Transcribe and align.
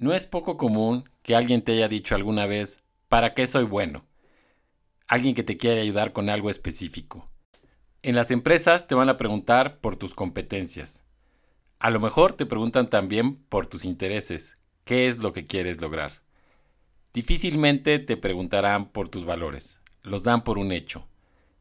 No 0.00 0.14
es 0.14 0.24
poco 0.24 0.56
común 0.56 1.10
que 1.22 1.36
alguien 1.36 1.60
te 1.60 1.72
haya 1.72 1.86
dicho 1.86 2.14
alguna 2.14 2.46
vez, 2.46 2.82
¿para 3.10 3.34
qué 3.34 3.46
soy 3.46 3.64
bueno? 3.64 4.06
Alguien 5.06 5.34
que 5.34 5.42
te 5.42 5.58
quiere 5.58 5.82
ayudar 5.82 6.14
con 6.14 6.30
algo 6.30 6.48
específico. 6.48 7.28
En 8.00 8.14
las 8.14 8.30
empresas 8.30 8.86
te 8.86 8.94
van 8.94 9.10
a 9.10 9.18
preguntar 9.18 9.78
por 9.80 9.98
tus 9.98 10.14
competencias. 10.14 11.04
A 11.78 11.90
lo 11.90 12.00
mejor 12.00 12.32
te 12.32 12.46
preguntan 12.46 12.88
también 12.88 13.36
por 13.36 13.66
tus 13.66 13.84
intereses, 13.84 14.56
qué 14.84 15.06
es 15.06 15.18
lo 15.18 15.34
que 15.34 15.46
quieres 15.46 15.82
lograr. 15.82 16.22
Difícilmente 17.12 17.98
te 17.98 18.16
preguntarán 18.16 18.88
por 18.88 19.10
tus 19.10 19.26
valores, 19.26 19.82
los 20.02 20.22
dan 20.22 20.44
por 20.44 20.56
un 20.56 20.72
hecho. 20.72 21.06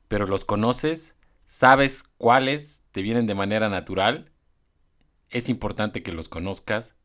Pero 0.07 0.27
los 0.27 0.45
conoces, 0.45 1.13
sabes 1.45 2.05
cuáles 2.17 2.85
te 2.93 3.01
vienen 3.01 3.27
de 3.27 3.35
manera 3.35 3.67
natural. 3.67 4.31
Es 5.29 5.49
importante 5.49 6.03
que 6.03 6.13
los 6.13 6.29
conozcas 6.29 6.95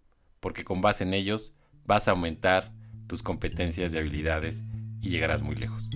porque 0.45 0.63
con 0.63 0.83
base 0.83 1.05
en 1.05 1.15
ellos 1.15 1.55
vas 1.87 2.07
a 2.07 2.11
aumentar 2.11 2.71
tus 3.07 3.23
competencias 3.23 3.95
y 3.95 3.97
habilidades 3.97 4.63
y 5.01 5.09
llegarás 5.09 5.41
muy 5.41 5.57
lejos. 5.57 5.89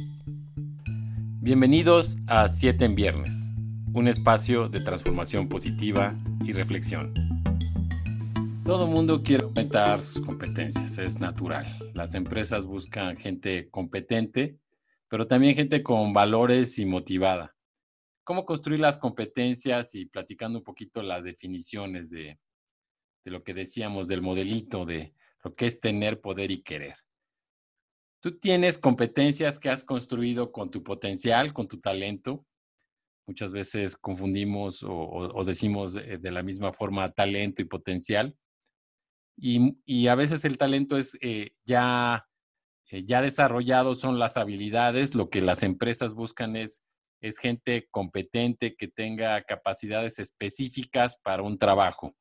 Bienvenidos 1.42 2.16
a 2.26 2.48
7 2.48 2.86
en 2.86 2.94
Viernes, 2.94 3.50
un 3.92 4.08
espacio 4.08 4.70
de 4.70 4.80
transformación 4.80 5.50
positiva 5.50 6.16
y 6.42 6.54
reflexión. 6.54 7.12
Todo 8.64 8.86
mundo 8.86 9.22
quiere 9.22 9.44
aumentar 9.44 10.02
sus 10.02 10.22
competencias, 10.22 10.96
es 10.96 11.20
natural. 11.20 11.66
Las 11.92 12.14
empresas 12.14 12.64
buscan 12.64 13.18
gente 13.18 13.68
competente, 13.68 14.56
pero 15.08 15.26
también 15.26 15.56
gente 15.56 15.82
con 15.82 16.14
valores 16.14 16.78
y 16.78 16.86
motivada. 16.86 17.54
¿Cómo 18.24 18.46
construir 18.46 18.80
las 18.80 18.96
competencias 18.96 19.94
y 19.94 20.06
platicando 20.06 20.60
un 20.60 20.64
poquito 20.64 21.02
las 21.02 21.24
definiciones 21.24 22.08
de, 22.08 22.38
de 23.28 23.32
lo 23.32 23.44
que 23.44 23.52
decíamos 23.52 24.08
del 24.08 24.22
modelito 24.22 24.86
de 24.86 25.12
lo 25.44 25.54
que 25.54 25.66
es 25.66 25.80
tener 25.80 26.22
poder 26.22 26.50
y 26.50 26.62
querer. 26.62 26.96
Tú 28.20 28.38
tienes 28.38 28.78
competencias 28.78 29.58
que 29.58 29.68
has 29.68 29.84
construido 29.84 30.50
con 30.50 30.70
tu 30.70 30.82
potencial, 30.82 31.52
con 31.52 31.68
tu 31.68 31.78
talento. 31.78 32.46
Muchas 33.26 33.52
veces 33.52 33.98
confundimos 33.98 34.82
o, 34.82 35.44
decimos 35.44 35.92
de, 35.92 36.30
la 36.32 36.42
misma 36.42 36.72
forma 36.72 37.12
talento 37.12 37.60
y 37.60 37.66
potencial. 37.66 38.34
Y, 39.36 40.06
a 40.08 40.14
veces 40.14 40.44
el 40.46 40.56
talento 40.56 40.96
es 40.96 41.16
eh, 41.20 41.50
ya, 41.64 42.26
eh, 42.90 43.04
ya 43.04 43.20
desarrollado, 43.20 43.94
son 43.94 44.18
las 44.18 44.38
habilidades. 44.38 45.14
Lo 45.14 45.28
que 45.28 45.42
las 45.42 45.62
empresas 45.62 46.14
buscan 46.14 46.56
es, 46.56 46.82
es 47.20 47.38
gente 47.38 47.88
competente 47.90 48.74
que 48.74 48.88
tenga 48.88 49.42
capacidades 49.42 50.18
específicas 50.18 51.20
para 51.22 51.42
un 51.42 51.58
trabajo. 51.58 52.16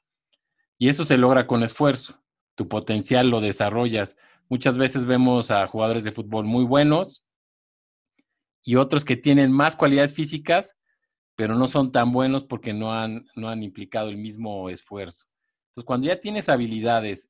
Y 0.77 0.89
eso 0.89 1.05
se 1.05 1.17
logra 1.17 1.47
con 1.47 1.63
esfuerzo. 1.63 2.21
Tu 2.55 2.67
potencial 2.67 3.29
lo 3.29 3.41
desarrollas. 3.41 4.15
Muchas 4.49 4.77
veces 4.77 5.05
vemos 5.05 5.51
a 5.51 5.67
jugadores 5.67 6.03
de 6.03 6.11
fútbol 6.11 6.45
muy 6.45 6.63
buenos 6.63 7.23
y 8.63 8.75
otros 8.75 9.05
que 9.05 9.15
tienen 9.15 9.51
más 9.51 9.75
cualidades 9.75 10.13
físicas, 10.13 10.75
pero 11.35 11.55
no 11.55 11.67
son 11.67 11.91
tan 11.91 12.11
buenos 12.11 12.43
porque 12.43 12.73
no 12.73 12.93
han, 12.93 13.25
no 13.35 13.49
han 13.49 13.63
implicado 13.63 14.09
el 14.09 14.17
mismo 14.17 14.69
esfuerzo. 14.69 15.25
Entonces, 15.69 15.85
cuando 15.85 16.07
ya 16.07 16.19
tienes 16.19 16.49
habilidades 16.49 17.29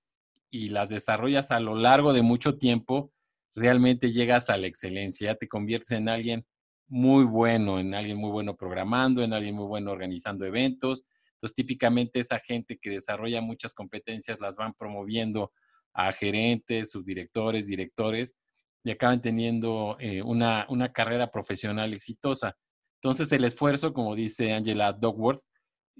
y 0.49 0.69
las 0.69 0.89
desarrollas 0.89 1.51
a 1.51 1.59
lo 1.59 1.75
largo 1.75 2.13
de 2.13 2.21
mucho 2.21 2.57
tiempo, 2.57 3.11
realmente 3.53 4.11
llegas 4.11 4.49
a 4.49 4.57
la 4.57 4.67
excelencia, 4.67 5.33
ya 5.33 5.35
te 5.35 5.47
conviertes 5.47 5.91
en 5.91 6.09
alguien 6.09 6.45
muy 6.87 7.25
bueno, 7.25 7.79
en 7.79 7.93
alguien 7.93 8.17
muy 8.17 8.31
bueno 8.31 8.55
programando, 8.55 9.21
en 9.21 9.33
alguien 9.33 9.55
muy 9.55 9.65
bueno 9.65 9.91
organizando 9.91 10.45
eventos, 10.45 11.03
entonces, 11.37 11.55
típicamente 11.55 12.19
esa 12.19 12.39
gente 12.39 12.79
que 12.79 12.89
desarrolla 12.89 13.41
muchas 13.41 13.75
competencias 13.75 14.39
las 14.39 14.55
van 14.55 14.73
promoviendo 14.73 15.51
a 15.93 16.11
gerentes, 16.11 16.89
subdirectores, 16.89 17.67
directores 17.67 18.35
y 18.83 18.89
acaban 18.89 19.21
teniendo 19.21 19.97
eh, 19.99 20.23
una, 20.23 20.65
carrera 20.93 21.29
profesional 21.29 21.93
exitosa. 21.93 22.57
Entonces, 23.01 23.31
el 23.31 23.43
esfuerzo, 23.43 23.93
como 23.93 24.15
dice 24.15 24.51
Angela 24.51 24.93
Dogworth, 24.93 25.43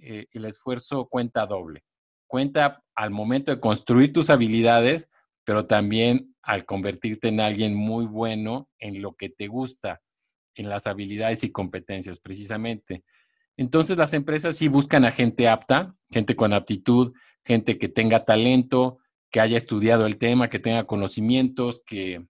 eh, 0.02 0.26
el 0.32 0.46
esfuerzo 0.46 1.08
cuenta 1.08 1.46
doble. 1.46 1.84
Cuenta 2.26 2.84
al 2.96 3.12
momento 3.12 3.52
de 3.52 3.60
construir 3.60 4.12
tus 4.12 4.32
habilidades, 4.32 5.08
pero 5.44 5.68
también 5.68 6.36
al 6.42 6.66
convertirte 6.66 7.28
en 7.28 7.42
alguien 7.42 7.76
muy 7.76 8.08
bueno 8.08 8.70
en 8.80 9.04
lo 9.04 9.14
que 9.14 9.30
te 9.30 9.48
gusta, 9.48 10.02
en 10.56 10.68
las 10.68 10.88
habilidades 10.88 11.44
y 11.44 11.52
competencias, 11.52 12.18
precisamente. 12.18 13.04
Entonces 13.58 13.98
las 13.98 14.14
empresas 14.14 14.56
sí 14.56 14.68
buscan 14.68 15.04
a 15.04 15.12
gente 15.12 15.48
apta, 15.48 15.96
gente 16.12 16.36
con 16.36 16.54
aptitud, 16.54 17.14
gente 17.44 17.80
que 17.80 17.90
tenga 17.90 18.24
talento, 18.24 19.00
que 19.32 19.40
haya 19.40 19.58
estudiado 19.58 20.06
el 20.06 20.18
tema, 20.18 20.50
que 20.50 20.60
tenga 20.60 20.86
conocimientos, 20.86 21.82
que, 21.86 22.26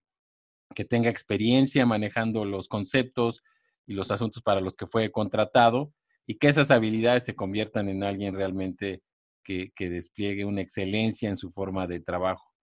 que 0.74 0.86
tenga 0.86 1.10
experiencia 1.10 1.86
manejando 1.86 2.46
los 2.46 2.70
conceptos 2.70 3.44
y 3.86 3.94
los 3.94 4.10
asuntos 4.10 4.42
para 4.42 4.62
los 4.62 4.76
que 4.76 4.88
fue 4.88 5.12
contratado 5.12 5.94
y 6.26 6.36
que 6.36 6.48
esas 6.48 6.72
habilidades 6.72 7.26
se 7.26 7.36
conviertan 7.36 7.90
en 7.90 8.04
alguien 8.04 8.34
realmente 8.34 9.04
que, 9.44 9.72
que 9.76 9.90
despliegue 9.90 10.46
una 10.46 10.62
excelencia 10.62 11.30
en 11.30 11.36
su 11.36 11.52
forma 11.52 11.88
de 11.88 12.00
trabajo. 12.00 12.54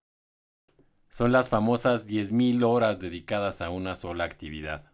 Son 1.11 1.33
las 1.33 1.49
famosas 1.49 2.09
10.000 2.09 2.65
horas 2.65 2.99
dedicadas 2.99 3.61
a 3.61 3.71
una 3.71 3.95
sola 3.95 4.25
actividad. 4.25 4.94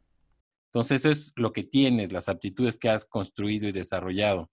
Entonces, 0.72 1.00
eso 1.00 1.10
es 1.10 1.32
lo 1.34 1.52
que 1.52 1.64
tienes, 1.64 2.12
las 2.12 2.28
aptitudes 2.28 2.78
que 2.78 2.88
has 2.88 3.04
construido 3.04 3.68
y 3.68 3.72
desarrollado. 3.72 4.50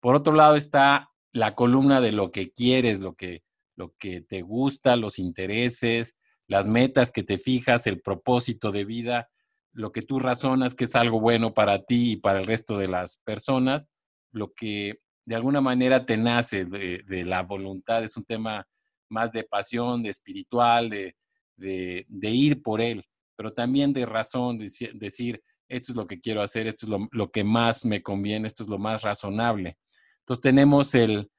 Por 0.00 0.14
otro 0.14 0.32
lado 0.32 0.54
está 0.54 1.10
la 1.32 1.56
columna 1.56 2.00
de 2.00 2.12
lo 2.12 2.30
que 2.30 2.52
quieres, 2.52 3.00
lo 3.00 3.14
que, 3.14 3.42
lo 3.76 3.92
que 3.98 4.20
te 4.20 4.42
gusta, 4.42 4.94
los 4.94 5.18
intereses, 5.18 6.16
las 6.46 6.68
metas 6.68 7.10
que 7.10 7.24
te 7.24 7.36
fijas, 7.38 7.88
el 7.88 8.00
propósito 8.00 8.70
de 8.70 8.84
vida, 8.84 9.28
lo 9.72 9.90
que 9.90 10.02
tú 10.02 10.20
razonas 10.20 10.76
que 10.76 10.84
es 10.84 10.94
algo 10.94 11.20
bueno 11.20 11.52
para 11.52 11.80
ti 11.80 12.12
y 12.12 12.16
para 12.16 12.38
el 12.38 12.46
resto 12.46 12.78
de 12.78 12.86
las 12.86 13.16
personas, 13.18 13.88
lo 14.30 14.52
que 14.52 15.00
de 15.26 15.34
alguna 15.34 15.60
manera 15.60 16.06
te 16.06 16.16
nace 16.16 16.64
de, 16.64 17.24
la 17.24 17.42
voluntad, 17.42 18.04
es 18.04 18.16
un 18.16 18.24
tema 18.24 18.68
más 19.08 19.32
de 19.32 19.42
pasión, 19.42 20.04
de 20.04 20.10
espiritual, 20.10 20.88
de, 20.88 21.16
de, 21.56 22.06
de 22.08 22.30
ir 22.30 22.62
por 22.62 22.80
él 22.80 23.04
pero 23.40 23.54
también 23.54 23.94
de 23.94 24.04
razón, 24.04 24.58
decir, 24.58 25.42
esto 25.66 25.92
es 25.92 25.96
lo 25.96 26.06
que 26.06 26.20
quiero 26.20 26.42
hacer, 26.42 26.66
esto 26.66 26.84
es 26.84 27.08
lo, 27.10 27.30
que 27.30 27.42
más 27.42 27.86
me 27.86 28.02
conviene, 28.02 28.46
esto 28.46 28.62
es 28.62 28.68
lo 28.68 28.78
más 28.78 29.00
razonable. 29.00 29.78
Entonces 30.18 30.42
tenemos 30.42 30.94
el, 30.94 31.30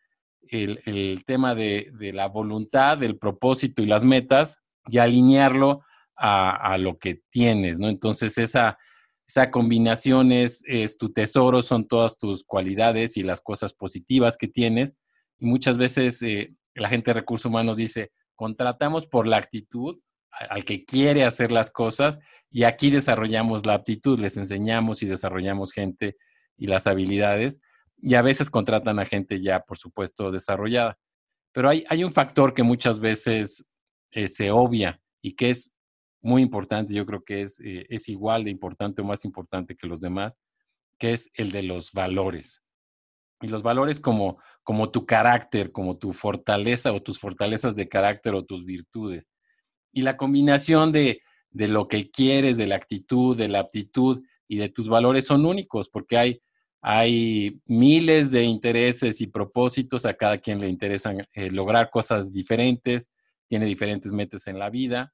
el, 0.47 1.23
tema 1.25 1.53
de, 1.53 1.91
la 2.11 2.27
voluntad, 2.27 2.97
del 2.97 3.19
propósito 3.19 3.83
y 3.83 3.85
las 3.85 4.03
metas 4.03 4.57
y 4.87 4.97
alinearlo 4.97 5.83
a, 6.15 6.75
lo 6.79 6.97
que 6.97 7.21
tienes, 7.29 7.77
¿no? 7.77 7.87
Entonces 7.87 8.35
esa, 8.39 8.79
esa 9.27 9.51
combinación 9.51 10.31
es, 10.31 10.63
es, 10.65 10.97
tu 10.97 11.13
tesoro, 11.13 11.61
son 11.61 11.87
todas 11.87 12.17
tus 12.17 12.43
cualidades 12.43 13.15
y 13.15 13.21
las 13.21 13.41
cosas 13.41 13.75
positivas 13.75 14.37
que 14.37 14.47
tienes. 14.47 14.95
Y 15.37 15.45
muchas 15.45 15.77
veces 15.77 16.19
eh, 16.23 16.51
la 16.73 16.89
gente 16.89 17.11
de 17.11 17.19
recursos 17.19 17.45
humanos 17.45 17.77
dice, 17.77 18.11
contratamos 18.35 19.05
por 19.05 19.27
la 19.27 19.37
actitud 19.37 19.95
al 20.31 20.63
que 20.65 20.85
quiere 20.85 21.23
hacer 21.23 21.51
las 21.51 21.71
cosas 21.71 22.19
y 22.49 22.63
aquí 22.63 22.89
desarrollamos 22.89 23.65
la 23.65 23.75
aptitud, 23.75 24.19
les 24.19 24.37
enseñamos 24.37 25.03
y 25.03 25.05
desarrollamos 25.05 25.71
gente 25.71 26.17
y 26.57 26.67
las 26.67 26.87
habilidades 26.87 27.61
y 27.97 28.15
a 28.15 28.21
veces 28.21 28.49
contratan 28.49 28.99
a 28.99 29.05
gente 29.05 29.41
ya, 29.41 29.61
por 29.61 29.77
supuesto, 29.77 30.31
desarrollada. 30.31 30.97
Pero 31.53 31.69
hay, 31.69 31.83
hay 31.89 32.03
un 32.03 32.11
factor 32.11 32.53
que 32.53 32.63
muchas 32.63 32.99
veces 32.99 33.65
eh, 34.11 34.27
se 34.27 34.51
obvia 34.51 35.01
y 35.21 35.33
que 35.35 35.51
es 35.51 35.73
muy 36.21 36.41
importante, 36.41 36.93
yo 36.93 37.05
creo 37.05 37.23
que 37.23 37.41
es, 37.41 37.59
eh, 37.59 37.85
es 37.89 38.09
igual 38.09 38.43
de 38.43 38.51
importante 38.51 39.01
o 39.01 39.05
más 39.05 39.25
importante 39.25 39.75
que 39.75 39.87
los 39.87 39.99
demás, 39.99 40.37
que 40.97 41.13
es 41.13 41.29
el 41.33 41.51
de 41.51 41.63
los 41.63 41.91
valores. 41.93 42.61
Y 43.41 43.47
los 43.47 43.63
valores 43.63 43.99
como, 43.99 44.39
como 44.63 44.91
tu 44.91 45.05
carácter, 45.05 45.71
como 45.71 45.97
tu 45.97 46.13
fortaleza 46.13 46.91
o 46.93 47.01
tus 47.01 47.19
fortalezas 47.19 47.75
de 47.75 47.89
carácter 47.89 48.35
o 48.35 48.45
tus 48.45 48.65
virtudes 48.65 49.27
y 49.91 50.01
la 50.01 50.17
combinación 50.17 50.91
de, 50.91 51.21
lo 51.51 51.87
que 51.87 52.09
quieres, 52.09 52.57
de 52.57 52.67
la 52.67 52.75
actitud, 52.75 53.37
de 53.37 53.49
la 53.49 53.59
aptitud 53.59 54.23
y 54.47 54.57
de 54.57 54.69
tus 54.69 54.89
valores 54.89 55.25
son 55.25 55.45
únicos 55.45 55.89
porque 55.89 56.17
hay, 56.17 56.41
hay 56.81 57.59
miles 57.65 58.31
de 58.31 58.43
intereses 58.43 59.21
y 59.21 59.27
propósitos, 59.27 60.05
a 60.05 60.13
cada 60.13 60.37
quien 60.37 60.59
le 60.59 60.69
interesan 60.69 61.25
eh, 61.33 61.51
lograr 61.51 61.89
cosas 61.89 62.31
diferentes, 62.31 63.09
tiene 63.47 63.65
diferentes 63.65 64.11
metas 64.11 64.47
en 64.47 64.59
la 64.59 64.69
vida, 64.69 65.13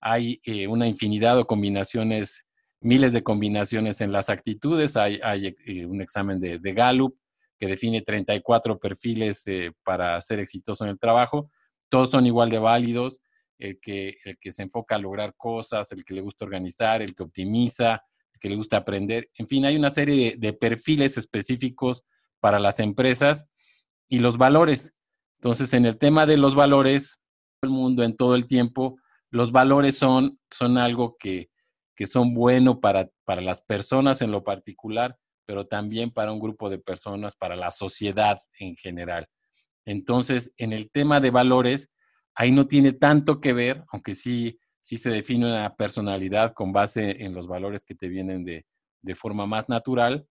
hay 0.00 0.40
eh, 0.44 0.66
una 0.66 0.86
infinidad 0.86 1.36
de 1.36 1.44
combinaciones, 1.44 2.46
miles 2.80 3.12
de 3.12 3.22
combinaciones 3.22 4.00
en 4.00 4.12
las 4.12 4.28
actitudes, 4.28 4.96
hay, 4.96 5.20
eh, 5.22 5.86
un 5.86 6.02
examen 6.02 6.40
de, 6.40 6.58
de, 6.58 6.72
Gallup 6.72 7.16
que 7.58 7.68
define 7.68 8.02
34 8.02 8.78
perfiles 8.78 9.44
para 9.84 10.20
ser 10.20 10.40
exitoso 10.40 10.84
en 10.84 10.90
el 10.90 10.98
trabajo, 10.98 11.48
todos 11.88 12.10
son 12.10 12.26
igual 12.26 12.50
de 12.50 12.58
válidos, 12.58 13.21
el 13.62 13.78
que, 13.78 14.16
el 14.24 14.38
que 14.38 14.50
se 14.50 14.64
enfoca 14.64 14.96
a 14.96 14.98
lograr 14.98 15.36
cosas, 15.36 15.92
el 15.92 16.04
que 16.04 16.14
le 16.14 16.20
gusta 16.20 16.44
organizar, 16.44 17.00
el 17.00 17.14
que 17.14 17.22
optimiza, 17.22 18.02
el 18.32 18.40
que 18.40 18.48
le 18.48 18.56
gusta 18.56 18.78
aprender. 18.78 19.30
En 19.36 19.46
fin, 19.46 19.64
hay 19.64 19.76
una 19.76 19.90
serie 19.90 20.34
de, 20.36 20.52
perfiles 20.52 21.16
específicos 21.16 22.02
para 22.40 22.58
las 22.58 22.80
empresas 22.80 23.46
y 24.08 24.18
los 24.18 24.36
valores. 24.36 24.92
Entonces, 25.38 25.74
en 25.74 25.86
el 25.86 25.96
tema 25.96 26.26
de 26.26 26.38
los 26.38 26.56
valores, 26.56 27.20
el 27.62 27.70
mundo, 27.70 28.02
en 28.02 28.16
todo 28.16 28.34
el 28.34 28.48
tiempo, 28.48 28.98
los 29.30 29.52
valores 29.52 29.96
son, 29.96 30.40
son 30.50 30.76
algo 30.76 31.16
que, 31.16 31.48
que 31.94 32.06
son 32.06 32.34
buenos 32.34 32.78
para, 32.78 33.10
para 33.24 33.42
las 33.42 33.62
personas 33.62 34.22
en 34.22 34.32
lo 34.32 34.42
particular, 34.42 35.16
pero 35.46 35.68
también 35.68 36.10
para 36.10 36.32
un 36.32 36.40
grupo 36.40 36.68
de 36.68 36.78
personas, 36.78 37.36
para 37.36 37.54
la 37.54 37.70
sociedad 37.70 38.40
en 38.58 38.74
general. 38.74 39.28
Entonces, 39.84 40.52
en 40.56 40.72
el 40.72 40.90
tema 40.90 41.20
de 41.20 41.30
valores, 41.30 41.92
ahí 42.34 42.52
no 42.52 42.64
tiene 42.64 42.92
tanto 42.92 43.40
que 43.40 43.52
ver, 43.52 43.84
aunque 43.92 44.14
sí, 44.14 44.58
sí 44.80 44.96
se 44.96 45.10
define 45.10 45.46
una 45.46 45.74
personalidad 45.74 46.52
con 46.54 46.72
base 46.72 47.24
en 47.24 47.34
los 47.34 47.46
valores 47.46 47.84
que 47.84 47.94
te 47.94 48.08
vienen 48.08 48.44
de, 48.44 48.66
de 49.02 49.14
forma 49.14 49.46
más 49.46 49.68
natural. 49.68 50.26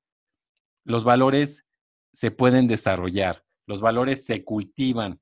Los 0.83 1.03
valores 1.03 1.65
se 2.13 2.31
pueden 2.31 2.68
desarrollar, 2.68 3.44
los 3.68 3.81
valores 3.81 4.25
se 4.25 4.44
cultivan. 4.44 5.19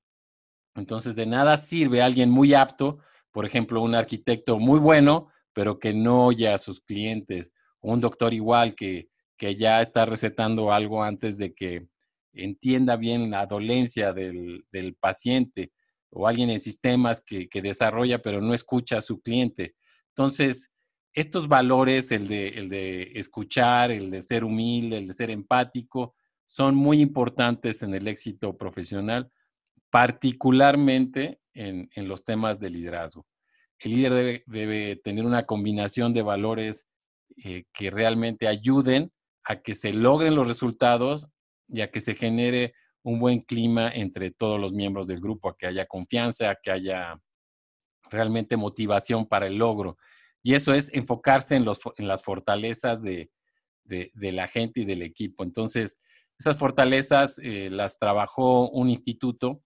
Entonces, 0.75 1.15
de 1.15 1.25
nada 1.25 1.57
sirve 1.57 2.01
alguien 2.01 2.29
muy 2.29 2.53
apto, 2.53 2.99
por 3.31 3.45
ejemplo, 3.45 3.81
un 3.81 3.95
arquitecto 3.95 4.57
muy 4.57 4.79
bueno, 4.79 5.29
pero 5.53 5.79
que 5.79 5.93
no 5.93 6.25
oye 6.25 6.47
a 6.47 6.57
sus 6.57 6.81
clientes, 6.81 7.51
un 7.81 7.99
doctor 7.99 8.33
igual 8.33 8.75
que, 8.75 9.09
que 9.37 9.55
ya 9.55 9.81
está 9.81 10.05
recetando 10.05 10.71
algo 10.71 11.03
antes 11.03 11.37
de 11.37 11.53
que 11.53 11.87
entienda 12.33 12.97
bien 12.97 13.31
la 13.31 13.45
dolencia 13.45 14.13
del, 14.13 14.65
paciente, 14.99 15.71
o 16.11 16.27
alguien 16.27 16.50
en 16.50 16.59
sistemas 16.59 17.21
que, 17.21 17.47
desarrolla 17.61 18.21
pero 18.21 18.41
no 18.41 18.53
escucha 18.53 18.97
a 18.97 19.01
su 19.01 19.21
cliente. 19.21 19.75
Entonces, 20.09 20.71
estos 21.13 21.47
valores, 21.47 22.11
el 22.11 22.27
de, 22.27 22.50
el 22.50 22.69
de 22.69 23.11
escuchar, 23.15 23.91
el 23.91 24.11
de 24.11 24.21
ser 24.21 24.44
humilde, 24.44 24.97
el 24.97 25.07
de 25.07 25.13
ser 25.13 25.31
empático, 25.31 26.15
son 26.45 26.75
muy 26.75 27.01
importantes 27.01 27.83
en 27.83 27.94
el 27.94 28.07
éxito 28.07 28.57
profesional, 28.57 29.31
particularmente 29.91 31.39
en, 31.53 31.89
los 32.07 32.23
temas 32.23 32.59
de 32.59 32.69
liderazgo. 32.69 33.27
El 33.77 33.91
líder 33.91 34.44
debe, 34.47 34.95
tener 34.97 35.25
una 35.25 35.45
combinación 35.45 36.13
de 36.13 36.21
valores 36.21 36.88
eh, 37.44 37.65
que 37.73 37.91
realmente 37.91 38.47
ayuden 38.47 39.12
a 39.44 39.62
que 39.62 39.75
se 39.75 39.94
logren 39.94 40.35
los 40.35 40.47
resultados 40.47 41.27
y 41.67 41.81
a 41.81 41.91
que 41.91 42.00
se 42.00 42.15
genere 42.15 42.73
un 43.09 43.19
buen 43.19 43.39
clima 43.39 43.89
entre 43.89 44.31
todos 44.31 44.59
los 44.59 44.71
miembros 44.71 45.07
del 45.07 45.19
grupo, 45.19 45.50
a 45.50 45.57
que 45.57 45.65
haya 45.65 45.85
confianza, 45.85 46.51
a 46.51 46.56
que 46.56 46.69
haya 46.71 47.19
realmente 48.09 48.56
motivación 48.56 49.27
para 49.27 49.47
el 49.47 49.57
logro. 49.57 49.97
Y 50.44 50.53
eso 50.53 50.73
es 50.73 50.94
enfocarse 50.94 51.56
en, 51.56 51.65
los, 51.65 51.81
en 51.97 52.07
las 52.07 52.23
fortalezas 52.23 53.01
de, 53.01 53.31
la 54.13 54.47
gente 54.47 54.81
y 54.81 54.85
del 54.85 55.01
equipo. 55.01 55.44
Entonces, 55.44 55.97
esas 56.38 56.57
fortalezas 56.57 57.39
eh, 57.39 57.69
las 57.71 57.97
trabajó 57.97 58.69
un 58.69 58.89
instituto, 58.89 59.62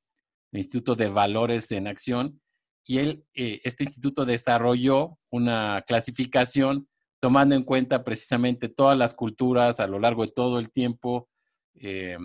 el 0.52 0.60
Instituto 0.60 0.96
de 0.96 1.10
Valores 1.10 1.72
en 1.72 1.88
Acción, 1.88 2.40
y 2.86 3.00
él, 3.00 3.26
eh, 3.34 3.60
este 3.64 3.84
instituto 3.84 4.26
desarrolló 4.26 5.18
una 5.32 5.84
clasificación 5.86 6.88
tomando 7.20 7.56
en 7.56 7.64
cuenta 7.64 8.04
precisamente 8.04 8.68
todas 8.70 8.98
las 8.98 9.16
culturas 9.16 9.80
a 9.80 9.88
lo 9.88 10.00
largo 10.00 10.26
de 10.26 10.32
todo 10.32 10.60
el 10.60 10.72
tiempo, 10.72 11.30
eh, 11.76 12.18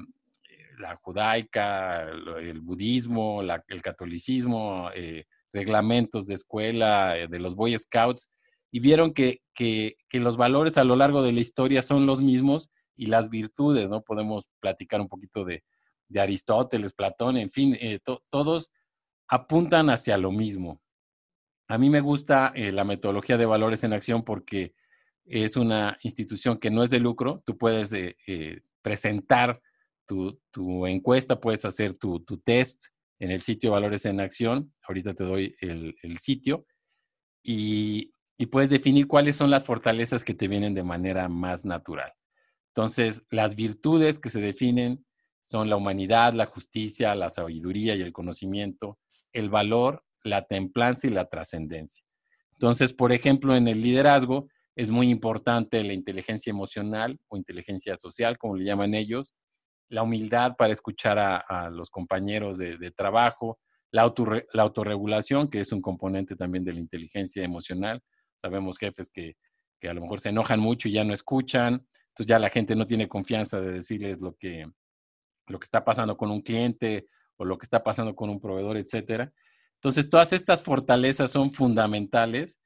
la 0.78 0.96
judaica, 0.96 2.02
el, 2.02 2.60
budismo, 2.60 3.42
el 3.42 3.82
catolicismo, 3.82 4.90
reglamentos 5.52 6.26
de 6.26 6.34
escuela, 6.34 7.14
de 7.28 7.38
los 7.38 7.54
Boy 7.54 7.76
Scouts, 7.76 8.28
y 8.70 8.80
vieron 8.80 9.12
que, 9.12 9.40
que, 9.54 9.96
los 10.12 10.36
valores 10.36 10.76
a 10.76 10.84
lo 10.84 10.96
largo 10.96 11.22
de 11.22 11.32
la 11.32 11.40
historia 11.40 11.82
son 11.82 12.06
los 12.06 12.20
mismos 12.20 12.70
y 12.96 13.06
las 13.06 13.30
virtudes, 13.30 13.88
¿no? 13.88 14.02
Podemos 14.02 14.50
platicar 14.60 15.00
un 15.00 15.08
poquito 15.08 15.44
de, 15.44 15.62
de 16.08 16.20
Aristóteles, 16.20 16.92
Platón, 16.92 17.36
en 17.36 17.50
fin, 17.50 17.76
eh, 17.80 18.00
todos 18.30 18.72
apuntan 19.28 19.90
hacia 19.90 20.16
lo 20.18 20.32
mismo. 20.32 20.80
A 21.68 21.78
mí 21.78 21.90
me 21.90 22.00
gusta 22.00 22.52
eh, 22.54 22.72
la 22.72 22.84
metodología 22.84 23.36
de 23.36 23.46
valores 23.46 23.84
en 23.84 23.92
acción 23.92 24.24
porque 24.24 24.74
es 25.24 25.56
una 25.56 25.98
institución 26.02 26.58
que 26.58 26.70
no 26.70 26.82
es 26.82 26.90
de 26.90 26.98
lucro. 26.98 27.42
Tú 27.44 27.58
puedes 27.58 27.92
eh, 27.92 28.62
presentar 28.80 29.60
tu, 30.08 30.40
tu, 30.50 30.86
encuesta, 30.86 31.40
puedes 31.40 31.64
hacer 31.64 31.96
tu, 31.96 32.20
tu, 32.24 32.38
test 32.38 32.86
en 33.20 33.30
el 33.30 33.42
sitio 33.42 33.70
Valores 33.70 34.04
en 34.06 34.20
Acción. 34.20 34.74
Ahorita 34.88 35.14
te 35.14 35.22
doy 35.22 35.54
el, 35.60 35.94
el 36.02 36.18
sitio. 36.18 36.66
Y 37.44 38.12
y 38.38 38.46
puedes 38.46 38.70
definir 38.70 39.08
cuáles 39.08 39.34
son 39.34 39.50
las 39.50 39.64
fortalezas 39.64 40.22
que 40.22 40.32
te 40.32 40.46
vienen 40.46 40.72
de 40.72 40.84
manera 40.84 41.28
más 41.28 41.64
natural. 41.64 42.12
Entonces, 42.68 43.26
las 43.30 43.56
virtudes 43.56 44.20
que 44.20 44.30
se 44.30 44.40
definen 44.40 45.04
son 45.42 45.68
la 45.68 45.76
humanidad, 45.76 46.34
la 46.34 46.46
justicia, 46.46 47.16
la 47.16 47.30
sabiduría 47.30 47.96
y 47.96 48.02
el 48.02 48.12
conocimiento, 48.12 48.98
el 49.32 49.50
valor, 49.50 50.04
la 50.22 50.46
templanza 50.46 51.08
y 51.08 51.10
la 51.10 51.28
trascendencia. 51.28 52.04
Entonces, 52.52 52.92
por 52.92 53.10
ejemplo, 53.10 53.56
en 53.56 53.66
el 53.66 53.82
liderazgo 53.82 54.48
es 54.76 54.90
muy 54.90 55.10
importante 55.10 55.82
la 55.82 55.92
inteligencia 55.92 56.52
emocional 56.52 57.18
o 57.26 57.36
inteligencia 57.36 57.96
social, 57.96 58.38
como 58.38 58.54
le 58.54 58.64
llaman 58.64 58.94
ellos, 58.94 59.32
la 59.88 60.02
humildad 60.02 60.56
para 60.56 60.72
escuchar 60.72 61.18
a, 61.18 61.70
los 61.70 61.90
compañeros 61.90 62.58
de, 62.58 62.90
trabajo, 62.90 63.58
la, 63.90 64.12
la 64.52 64.62
autorregulación, 64.62 65.48
que 65.48 65.60
es 65.60 65.72
un 65.72 65.80
componente 65.80 66.36
también 66.36 66.64
de 66.64 66.74
la 66.74 66.80
inteligencia 66.80 67.42
emocional, 67.42 68.02
Sabemos 68.40 68.78
jefes 68.78 69.10
que, 69.10 69.36
a 69.88 69.94
lo 69.94 70.00
mejor 70.00 70.20
se 70.20 70.30
enojan 70.30 70.60
mucho 70.60 70.88
y 70.88 70.92
ya 70.92 71.04
no 71.04 71.14
escuchan, 71.14 71.86
entonces 72.08 72.26
ya 72.26 72.38
la 72.38 72.50
gente 72.50 72.74
no 72.74 72.86
tiene 72.86 73.08
confianza 73.08 73.60
de 73.60 73.72
decirles 73.72 74.20
lo 74.20 74.34
que, 74.34 74.66
lo 75.46 75.58
que 75.58 75.64
está 75.64 75.84
pasando 75.84 76.16
con 76.16 76.30
un 76.30 76.42
cliente 76.42 77.06
o 77.36 77.44
lo 77.44 77.58
que 77.58 77.64
está 77.64 77.82
pasando 77.82 78.14
con 78.14 78.30
un 78.30 78.40
proveedor, 78.40 78.76
etcétera. 78.76 79.32
Entonces, 79.74 80.10
todas 80.10 80.32
estas 80.32 80.62
fortalezas 80.62 81.30
son 81.30 81.52
fundamentales. 81.52 82.58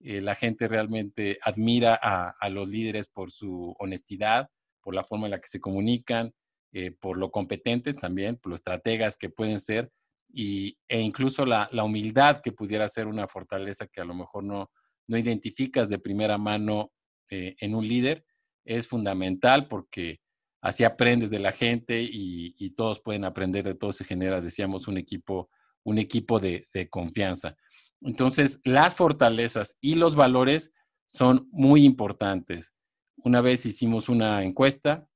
Eh, 0.00 0.20
la 0.20 0.34
gente 0.34 0.68
realmente 0.68 1.38
admira 1.42 1.98
a, 2.00 2.48
los 2.50 2.68
líderes 2.68 3.08
por 3.08 3.30
su 3.30 3.74
honestidad, 3.78 4.50
por 4.82 4.94
la 4.94 5.04
forma 5.04 5.26
en 5.26 5.32
la 5.32 5.40
que 5.40 5.48
se 5.48 5.60
comunican, 5.60 6.34
eh, 6.72 6.90
por 6.90 7.18
lo 7.18 7.30
competentes 7.30 7.96
también, 7.96 8.36
por 8.36 8.50
los 8.50 8.60
estrategas 8.60 9.16
que 9.16 9.30
pueden 9.30 9.60
ser, 9.60 9.90
y, 10.30 10.76
e 10.88 11.00
incluso 11.00 11.46
la, 11.46 11.68
la, 11.72 11.84
humildad 11.84 12.42
que 12.42 12.52
pudiera 12.52 12.86
ser 12.88 13.06
una 13.06 13.26
fortaleza 13.26 13.86
que 13.86 14.02
a 14.02 14.04
lo 14.04 14.14
mejor 14.14 14.44
no, 14.44 14.70
no 15.06 15.16
identificas 15.16 15.88
de 15.88 15.98
primera 15.98 16.36
mano 16.38 16.92
eh, 17.30 17.56
en 17.60 17.74
un 17.74 17.86
líder, 17.86 18.24
es 18.64 18.86
fundamental 18.86 19.68
porque 19.68 20.20
así 20.60 20.84
aprendes 20.84 21.30
de 21.30 21.38
la 21.38 21.52
gente 21.52 22.02
y, 22.02 22.70
todos 22.76 23.00
pueden 23.00 23.24
aprender 23.24 23.64
de 23.64 23.74
todo, 23.74 23.92
se 23.92 24.04
genera, 24.04 24.40
decíamos, 24.40 24.86
un 24.86 24.98
equipo, 24.98 25.50
un 25.84 25.98
equipo 25.98 26.38
de, 26.38 26.66
confianza. 26.90 27.56
Entonces, 28.02 28.60
las 28.64 28.94
fortalezas 28.94 29.76
y 29.80 29.94
los 29.94 30.14
valores 30.14 30.72
son 31.06 31.48
muy 31.50 31.84
importantes. 31.84 32.72
Una 33.16 33.40
vez 33.40 33.66
hicimos 33.66 34.08
una 34.08 34.44
encuesta 34.44 35.08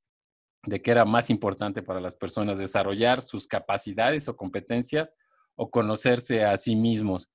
de 0.65 0.81
qué 0.81 0.93
era 0.93 1.05
más 1.05 1.31
importante 1.31 1.83
para 1.83 2.01
las 2.01 2.15
personas 2.15 2.59
desarrollar 2.59 3.23
sus 3.23 3.47
capacidades 3.47 4.29
o 4.29 4.37
competencias 4.37 5.15
o 5.57 5.71
conocerse 5.71 6.45
a 6.45 6.57
sí 6.57 6.77
mismos 6.77 7.31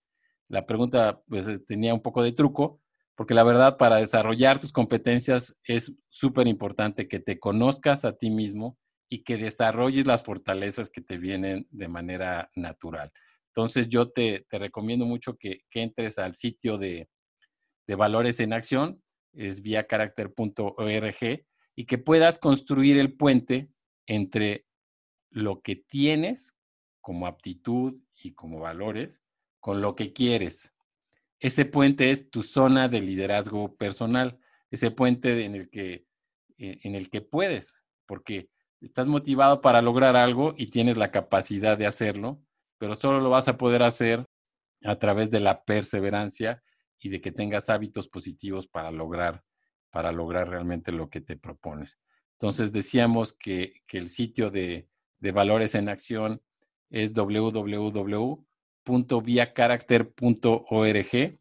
la 0.50 0.65
pregunta 0.65 1.22
pues 1.27 1.48
eh, 1.48 1.60
tenía 1.60 1.93
un 1.93 2.01
poco 2.01 2.24
de 2.24 2.31
truco, 2.31 2.81
porque 3.15 3.34
la 3.34 3.43
verdad 3.43 3.77
para 3.77 3.98
desarrollar 3.98 4.60
tus 4.60 4.72
competencias 4.72 5.57
es 5.63 5.96
súper 6.10 6.48
importante 6.48 7.07
que 7.07 7.19
te 7.19 7.39
conozcas 7.39 8.05
a 8.05 8.15
ti 8.15 8.29
mismo 8.29 8.77
y 9.10 9.24
que 9.24 9.38
desarrolles 9.38 10.05
las 10.05 10.24
fortalezas 10.24 10.89
que 10.89 11.01
te 11.01 11.17
vienen 11.17 11.67
de 11.69 11.88
manera 11.88 12.50
natural. 12.55 13.12
Entonces 13.48 13.89
yo 13.89 14.12
te, 14.12 14.46
recomiendo 14.51 15.05
mucho 15.05 15.36
que, 15.38 15.62
entres 15.72 16.19
al 16.19 16.36
sitio 16.36 16.77
de, 16.77 17.10
Valores 17.88 18.39
en 18.41 18.51
Acción, 18.51 19.01
es 19.34 19.62
viacaracter.org, 19.62 21.47
y 21.77 21.86
que 21.86 22.00
puedas 22.00 22.39
construir 22.39 22.98
el 22.98 23.13
puente 23.13 23.69
entre 24.07 24.65
lo 25.29 25.62
que 25.62 25.75
tienes 25.75 26.57
como 27.01 27.27
aptitud 27.27 28.01
y 28.15 28.34
como 28.34 28.60
valores 28.60 29.22
con 29.60 29.79
lo 29.79 29.96
que 29.96 30.12
quieres. 30.12 30.74
Ese 31.39 31.65
puente 31.65 32.10
es 32.10 32.31
tu 32.31 32.41
zona 32.41 32.88
de 32.88 33.00
liderazgo 33.00 33.75
personal, 33.75 34.39
ese 34.72 34.89
puente 34.89 35.46
en 35.46 35.53
el 35.53 35.69
que, 35.69 36.07
eh, 36.57 36.79
en 36.81 36.96
el 36.96 37.12
que 37.12 37.22
puedes, 37.22 37.77
porque 38.07 38.50
estás 38.81 39.05
motivado 39.05 39.62
para 39.62 39.84
lograr 39.84 40.15
algo 40.15 40.55
y 40.57 40.72
tienes 40.72 40.98
la 40.98 41.12
capacidad 41.12 41.77
de 41.77 41.86
hacerlo, 41.86 42.41
pero 42.79 42.96
solo 42.96 43.22
lo 43.22 43.29
vas 43.29 43.48
a 43.50 43.57
poder 43.57 43.84
hacer 43.84 44.25
a 44.84 44.96
través 44.98 45.29
de 45.29 45.41
la 45.41 45.63
perseverancia 45.63 46.63
y 46.98 47.10
de 47.10 47.22
que 47.22 47.31
tengas 47.31 47.69
hábitos 47.69 48.07
positivos 48.07 48.67
para 48.67 48.89
lograr, 48.89 49.43
para 49.91 50.12
lograr 50.12 50.50
realmente 50.50 50.91
lo 50.91 51.10
que 51.10 51.22
te 51.22 51.38
propones. 51.38 52.00
Entonces 52.34 52.72
decíamos 52.72 53.34
que, 53.34 53.82
el 53.89 54.10
sitio 54.10 54.51
de, 54.51 54.88
de 55.20 55.32
valores 55.32 55.75
en 55.75 55.89
acción 55.89 56.41
es 56.89 57.13
www 57.13 58.48
www.viacaracter.org 58.88 61.39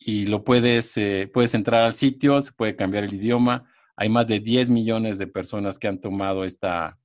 y 0.00 0.26
lo 0.26 0.44
puedes, 0.44 0.96
eh, 0.96 1.28
puedes 1.32 1.54
entrar 1.54 1.82
al 1.82 1.94
sitio, 1.94 2.40
se 2.40 2.52
puede 2.52 2.76
cambiar 2.76 3.02
el 3.04 3.14
idioma. 3.14 3.68
Hay 3.96 4.08
más 4.08 4.28
de 4.28 4.38
10 4.38 4.70
millones 4.70 5.18
de 5.18 5.26
personas 5.26 5.78
que 5.78 5.88
han 5.88 6.00
tomado 6.00 6.44
esta 6.44 6.98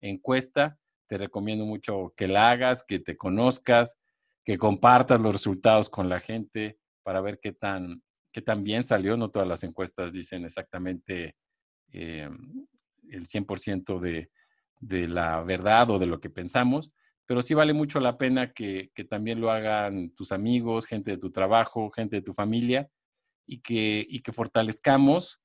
encuesta. 0.00 0.78
Te 1.06 1.16
recomiendo 1.16 1.64
mucho 1.64 2.12
que 2.16 2.26
la 2.26 2.50
hagas, 2.50 2.82
que 2.82 2.98
te 2.98 3.16
conozcas, 3.16 3.98
que 4.44 4.58
compartas 4.58 5.20
los 5.20 5.32
resultados 5.32 5.88
con 5.88 6.08
la 6.08 6.18
gente 6.18 6.80
para 7.04 7.20
ver 7.20 7.38
qué 7.40 7.52
tan, 7.52 8.02
qué 8.32 8.42
tan 8.42 8.64
bien 8.64 8.84
salió. 8.84 9.16
No 9.16 9.30
todas 9.30 9.48
las 9.48 9.64
encuestas 9.64 10.12
dicen 10.12 10.44
exactamente 10.44 11.36
eh, 11.92 12.28
el 13.08 13.26
100% 13.26 13.98
de, 14.00 14.30
de 14.78 15.08
la 15.08 15.42
verdad 15.42 15.90
o 15.90 15.98
de 15.98 16.06
lo 16.06 16.20
que 16.20 16.30
pensamos, 16.30 16.90
pero 17.26 17.42
sí 17.42 17.54
vale 17.54 17.72
mucho 17.72 18.00
la 18.00 18.18
pena 18.18 18.52
que, 18.52 18.90
que, 18.94 19.04
también 19.04 19.40
lo 19.40 19.50
hagan 19.50 20.10
tus 20.10 20.32
amigos, 20.32 20.86
gente 20.86 21.12
de 21.12 21.18
tu 21.18 21.30
trabajo, 21.30 21.90
gente 21.90 22.16
de 22.16 22.22
tu 22.22 22.32
familia, 22.32 22.88
y 23.46 23.60
que, 23.60 24.06
y 24.08 24.20
que 24.20 24.32
fortalezcamos 24.32 25.40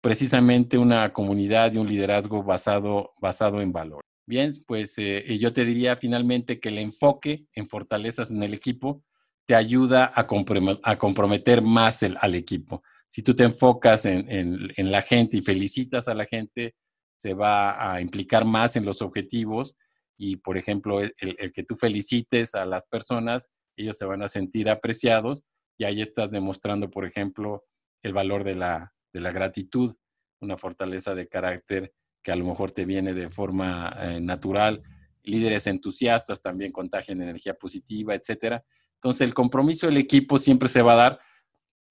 precisamente 0.00 0.78
una 0.78 1.12
comunidad 1.12 1.72
y 1.72 1.78
un 1.78 1.88
liderazgo 1.88 2.42
basado, 2.42 3.12
basado 3.20 3.60
en 3.60 3.72
valor. 3.72 4.00
Bien, 4.26 4.52
pues 4.66 4.94
eh, 4.98 5.38
yo 5.38 5.52
te 5.52 5.64
diría 5.64 5.96
finalmente 5.96 6.60
que 6.60 6.70
el 6.70 6.78
enfoque 6.78 7.46
en 7.54 7.68
fortalezas 7.68 8.30
en 8.30 8.42
el 8.42 8.54
equipo 8.54 9.02
te 9.50 9.56
ayuda 9.56 10.12
a, 10.14 10.28
comprometer 10.28 11.60
más 11.60 12.04
al 12.04 12.34
equipo. 12.36 12.84
Si 13.08 13.20
tú 13.20 13.34
te 13.34 13.42
enfocas 13.42 14.04
en, 14.06 14.70
la 14.92 15.02
gente 15.02 15.38
y 15.38 15.42
felicitas 15.42 16.06
a 16.06 16.14
la 16.14 16.24
gente, 16.24 16.76
se 17.16 17.34
va 17.34 17.92
a 17.92 18.00
implicar 18.00 18.44
más 18.44 18.76
en 18.76 18.84
los 18.84 19.02
objetivos 19.02 19.74
y, 20.16 20.36
por 20.36 20.56
ejemplo, 20.56 21.00
el, 21.00 21.12
el 21.18 21.52
que 21.52 21.64
tú 21.64 21.74
felicites 21.74 22.54
a 22.54 22.64
las 22.64 22.86
personas, 22.86 23.50
ellos 23.76 23.98
se 23.98 24.04
van 24.04 24.22
a 24.22 24.28
sentir 24.28 24.70
apreciados 24.70 25.42
y 25.76 25.82
ahí 25.82 26.00
estás 26.00 26.30
demostrando, 26.30 26.88
por 26.88 27.04
ejemplo, 27.04 27.64
el 28.04 28.12
valor 28.12 28.44
de 28.44 28.54
la, 28.54 28.94
de 29.12 29.18
la 29.18 29.32
gratitud, 29.32 29.96
una 30.40 30.58
fortaleza 30.58 31.16
de 31.16 31.26
carácter 31.26 31.92
que 32.22 32.30
a 32.30 32.36
lo 32.36 32.44
mejor 32.44 32.70
te 32.70 32.84
viene 32.84 33.14
de 33.14 33.28
forma 33.30 33.96
eh, 33.98 34.20
natural. 34.20 34.84
Líderes 35.24 35.66
entusiastas 35.66 36.40
también 36.40 36.70
contagian 36.70 37.20
energía 37.20 37.54
positiva, 37.54 38.14
etcétera. 38.14 38.64
Entonces, 39.00 39.22
el 39.22 39.34
compromiso 39.34 39.86
del 39.86 39.96
equipo 39.96 40.36
siempre 40.36 40.68
se 40.68 40.82
va 40.82 40.92
a 40.92 40.96
dar 40.96 41.20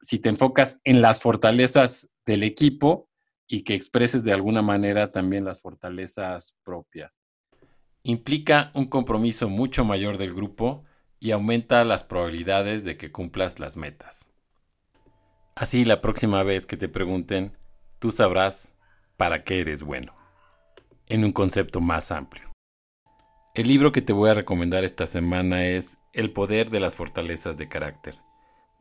si 0.01 0.19
te 0.19 0.29
enfocas 0.29 0.79
en 0.83 1.01
las 1.01 1.19
fortalezas 1.19 2.13
del 2.23 2.43
equipo 2.43 3.09
y 3.47 3.63
que 3.63 3.73
expreses 3.73 4.23
de 4.23 4.31
alguna 4.31 4.61
manera 4.61 5.11
también 5.11 5.43
las 5.43 5.59
fortalezas 5.59 6.55
propias. 6.63 7.19
Implica 8.03 8.71
un 8.75 8.85
compromiso 8.85 9.49
mucho 9.49 9.83
mayor 9.83 10.19
del 10.19 10.35
grupo 10.35 10.85
y 11.19 11.31
aumenta 11.31 11.83
las 11.83 12.03
probabilidades 12.03 12.83
de 12.83 12.95
que 12.95 13.11
cumplas 13.11 13.59
las 13.59 13.75
metas. 13.75 14.31
Así 15.55 15.83
la 15.85 15.99
próxima 15.99 16.43
vez 16.43 16.67
que 16.67 16.77
te 16.77 16.87
pregunten, 16.87 17.57
tú 17.97 18.11
sabrás 18.11 18.75
para 19.17 19.43
qué 19.43 19.61
eres 19.61 19.83
bueno, 19.83 20.13
en 21.09 21.25
un 21.25 21.33
concepto 21.33 21.81
más 21.81 22.11
amplio. 22.11 22.51
El 23.55 23.67
libro 23.67 23.91
que 23.91 24.01
te 24.01 24.13
voy 24.13 24.29
a 24.29 24.35
recomendar 24.35 24.83
esta 24.85 25.05
semana 25.05 25.65
es 25.65 25.98
El 26.11 26.31
poder 26.31 26.71
de 26.71 26.79
las 26.79 26.95
fortalezas 26.95 27.57
de 27.57 27.69
carácter, 27.69 28.15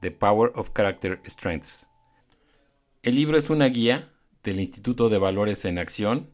The 0.00 0.11
Power 0.11 0.52
of 0.54 0.70
Character 0.75 1.20
Strengths. 1.26 1.87
El 3.02 3.16
libro 3.16 3.37
es 3.37 3.50
una 3.50 3.66
guía 3.66 4.11
del 4.42 4.61
Instituto 4.61 5.11
de 5.11 5.18
Valores 5.18 5.64
en 5.66 5.78
Acción 5.78 6.30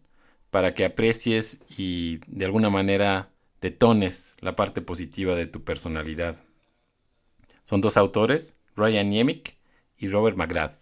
para 0.50 0.72
que 0.72 0.84
aprecies 0.84 1.64
y 1.76 2.18
de 2.28 2.44
alguna 2.44 2.70
manera 2.70 3.30
detones 3.60 4.36
la 4.40 4.54
parte 4.54 4.82
positiva 4.82 5.34
de 5.34 5.46
tu 5.46 5.64
personalidad. 5.64 6.44
Son 7.64 7.80
dos 7.80 7.96
autores, 7.96 8.54
Ryan 8.76 9.08
Niemick 9.08 9.56
y 9.96 10.06
Robert 10.08 10.36
McGrath. 10.36 10.78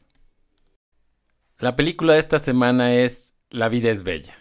La 1.58 1.74
película 1.74 2.14
de 2.14 2.18
esta 2.18 2.38
semana 2.38 2.94
es 2.94 3.34
La 3.48 3.70
vida 3.70 3.90
es 3.90 4.02
bella, 4.02 4.36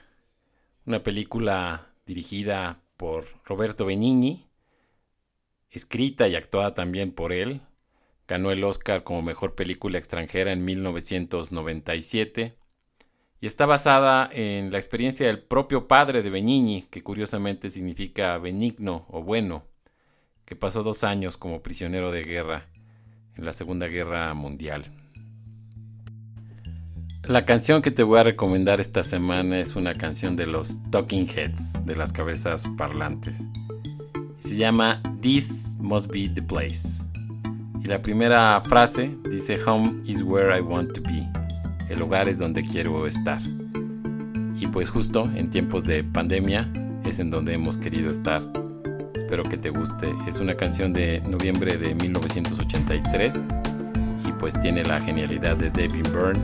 una 0.86 1.02
película 1.02 1.94
dirigida 2.06 2.82
por 2.98 3.26
Roberto 3.46 3.86
Benigni, 3.86 4.51
escrita 5.72 6.28
y 6.28 6.36
actuada 6.36 6.74
también 6.74 7.12
por 7.12 7.34
él. 7.34 7.62
Ganó 8.28 8.52
el 8.52 8.64
Oscar 8.64 9.04
como 9.04 9.22
mejor 9.22 9.56
película 9.56 9.98
extranjera 9.98 10.52
en 10.52 10.64
1997 10.64 12.56
y 13.42 13.48
está 13.48 13.66
basada 13.66 14.30
en 14.32 14.72
la 14.72 14.78
experiencia 14.78 15.26
del 15.26 15.42
propio 15.42 15.88
padre 15.88 16.22
de 16.22 16.30
Benigni, 16.30 16.84
que 16.92 17.02
curiosamente 17.02 17.72
significa 17.72 18.38
benigno 18.38 19.06
o 19.10 19.24
bueno, 19.24 19.64
que 20.46 20.56
pasó 20.56 20.84
dos 20.84 21.04
años 21.04 21.38
como 21.38 21.64
prisionero 21.64 22.12
de 22.12 22.22
guerra 22.22 22.68
en 23.36 23.46
la 23.46 23.54
Segunda 23.54 23.88
Guerra 23.88 24.34
Mundial. 24.36 24.92
La 27.24 27.46
canción 27.46 27.82
que 27.82 27.92
te 27.92 28.04
voy 28.04 28.20
a 28.20 28.24
recomendar 28.24 28.80
esta 28.80 29.04
semana 29.04 29.60
es 29.60 29.76
una 29.76 29.96
canción 29.96 30.36
de 30.36 30.48
los 30.48 30.80
Talking 30.92 31.28
Heads, 31.28 31.86
de 31.86 31.96
las 31.96 32.14
cabezas 32.14 32.66
parlantes. 32.78 33.40
Se 34.42 34.58
llama 34.58 35.02
This 35.22 35.78
Must 35.80 36.12
Be 36.12 36.28
the 36.28 36.42
Place. 36.42 37.04
Y 37.82 37.88
la 37.88 38.02
primera 38.02 38.62
frase 38.62 39.18
dice 39.30 39.58
Home 39.66 40.02
is 40.06 40.22
where 40.24 40.56
I 40.56 40.62
want 40.62 40.92
to 40.94 41.02
be. 41.02 41.26
El 41.90 42.00
lugar 42.00 42.28
es 42.28 42.40
donde 42.40 42.62
quiero 42.62 43.08
estar. 43.08 43.42
Y 44.60 44.68
pues 44.68 44.90
justo 44.90 45.30
en 45.36 45.50
tiempos 45.50 45.86
de 45.86 46.04
pandemia 46.04 46.70
es 47.06 47.20
en 47.20 47.30
donde 47.30 47.54
hemos 47.54 47.78
querido 47.78 48.12
estar. 48.12 48.42
Espero 49.16 49.44
que 49.44 49.58
te 49.58 49.70
guste. 49.70 50.14
Es 50.28 50.40
una 50.40 50.56
canción 50.56 50.92
de 50.92 51.22
noviembre 51.22 51.78
de 51.78 51.96
1983 51.96 53.48
y 54.28 54.32
pues 54.34 54.60
tiene 54.60 54.84
la 54.84 55.00
genialidad 55.00 55.56
de 55.56 55.70
David 55.70 56.08
Byrne 56.14 56.42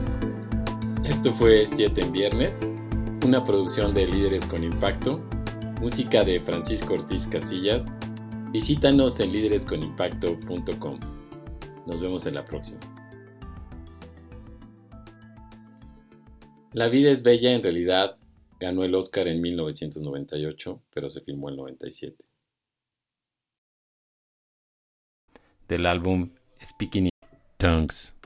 esto 1.08 1.32
fue 1.32 1.66
7 1.66 2.02
en 2.02 2.12
viernes, 2.12 2.74
una 3.24 3.42
producción 3.42 3.94
de 3.94 4.06
Líderes 4.06 4.44
con 4.44 4.62
Impacto, 4.62 5.20
música 5.80 6.24
de 6.24 6.40
Francisco 6.40 6.94
Ortiz 6.94 7.28
Casillas. 7.28 7.86
Visítanos 8.50 9.20
en 9.20 9.32
líderesconimpacto.com. 9.32 10.98
Nos 11.86 12.00
vemos 12.00 12.26
en 12.26 12.34
la 12.34 12.44
próxima. 12.44 12.80
La 16.72 16.88
vida 16.88 17.10
es 17.10 17.22
bella 17.22 17.52
en 17.52 17.62
realidad 17.62 18.18
ganó 18.60 18.84
el 18.84 18.94
Oscar 18.94 19.28
en 19.28 19.40
1998, 19.40 20.82
pero 20.92 21.08
se 21.08 21.20
filmó 21.20 21.48
en 21.48 21.56
97. 21.56 22.24
Del 25.68 25.86
álbum 25.86 26.30
Speaking 26.60 27.04
in 27.04 27.10
Tongues. 27.56 28.14